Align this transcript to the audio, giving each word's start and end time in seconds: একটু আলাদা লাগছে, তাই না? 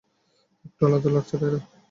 একটু 0.65 0.81
আলাদা 0.87 1.09
লাগছে, 1.09 1.35
তাই 1.41 1.51
না? 1.53 1.59